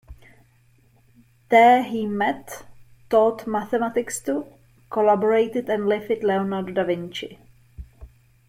There 1.49 1.83
he 1.83 2.07
met, 2.07 2.65
taught 3.11 3.45
mathematics 3.45 4.19
to, 4.21 4.47
collaborated 4.89 5.69
and 5.69 5.85
lived 5.87 6.09
with 6.09 6.23
Leonardo 6.23 6.71
da 6.71 6.83
Vinci. 6.85 7.37